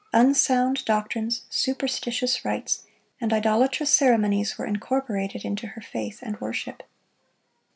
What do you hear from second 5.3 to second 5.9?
into her